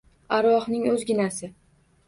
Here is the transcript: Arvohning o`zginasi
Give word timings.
Arvohning 0.37 0.89
o`zginasi 0.93 1.53